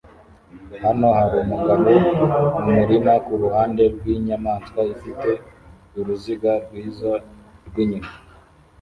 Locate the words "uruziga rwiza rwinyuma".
5.99-8.11